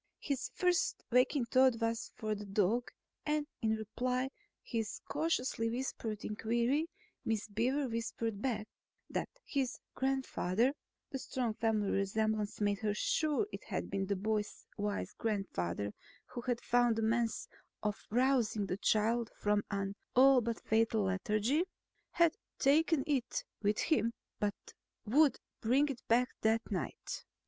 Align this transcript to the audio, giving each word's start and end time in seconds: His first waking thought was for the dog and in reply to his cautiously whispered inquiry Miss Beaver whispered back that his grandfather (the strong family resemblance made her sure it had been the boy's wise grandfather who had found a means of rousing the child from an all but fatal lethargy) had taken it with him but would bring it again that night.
His 0.17 0.49
first 0.55 1.03
waking 1.11 1.45
thought 1.45 1.79
was 1.79 2.09
for 2.15 2.33
the 2.33 2.47
dog 2.47 2.89
and 3.23 3.45
in 3.61 3.75
reply 3.75 4.29
to 4.29 4.31
his 4.63 4.99
cautiously 5.07 5.69
whispered 5.69 6.25
inquiry 6.25 6.87
Miss 7.23 7.47
Beaver 7.47 7.87
whispered 7.87 8.41
back 8.41 8.67
that 9.11 9.29
his 9.45 9.77
grandfather 9.93 10.73
(the 11.11 11.19
strong 11.19 11.53
family 11.53 11.91
resemblance 11.91 12.59
made 12.59 12.79
her 12.79 12.95
sure 12.95 13.45
it 13.51 13.63
had 13.65 13.91
been 13.91 14.07
the 14.07 14.15
boy's 14.15 14.65
wise 14.75 15.13
grandfather 15.19 15.93
who 16.25 16.41
had 16.41 16.61
found 16.63 16.97
a 16.97 17.03
means 17.03 17.47
of 17.83 18.03
rousing 18.09 18.65
the 18.65 18.77
child 18.77 19.29
from 19.37 19.63
an 19.69 19.93
all 20.15 20.41
but 20.41 20.59
fatal 20.61 21.03
lethargy) 21.03 21.63
had 22.09 22.35
taken 22.57 23.03
it 23.05 23.43
with 23.61 23.77
him 23.77 24.13
but 24.39 24.73
would 25.05 25.39
bring 25.61 25.89
it 25.89 26.01
again 26.09 26.25
that 26.41 26.71
night. 26.71 27.23